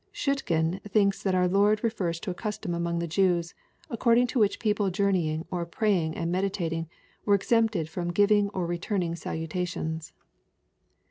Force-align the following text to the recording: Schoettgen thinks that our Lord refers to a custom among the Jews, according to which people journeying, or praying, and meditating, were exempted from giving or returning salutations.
Schoettgen 0.15 0.81
thinks 0.89 1.21
that 1.21 1.35
our 1.35 1.47
Lord 1.47 1.83
refers 1.83 2.19
to 2.21 2.31
a 2.31 2.33
custom 2.33 2.73
among 2.73 2.97
the 2.97 3.05
Jews, 3.07 3.53
according 3.87 4.25
to 4.25 4.39
which 4.39 4.57
people 4.57 4.89
journeying, 4.89 5.45
or 5.51 5.63
praying, 5.63 6.17
and 6.17 6.31
meditating, 6.31 6.89
were 7.23 7.35
exempted 7.35 7.87
from 7.87 8.09
giving 8.11 8.49
or 8.49 8.65
returning 8.65 9.15
salutations. 9.15 10.11